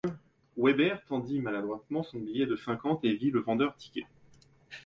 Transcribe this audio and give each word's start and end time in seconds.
Weber 0.57 1.03
tendit 1.07 1.39
maladroitement 1.41 2.01
son 2.01 2.17
billet 2.17 2.47
de 2.47 2.55
cinquante 2.55 3.05
et 3.05 3.13
vit 3.13 3.29
le 3.29 3.41
vendeur 3.41 3.75
tiquer. 3.75 4.07